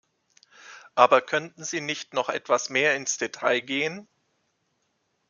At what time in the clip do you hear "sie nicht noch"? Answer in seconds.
1.63-2.29